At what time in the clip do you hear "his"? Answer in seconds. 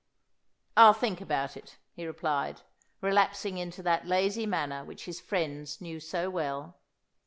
5.05-5.21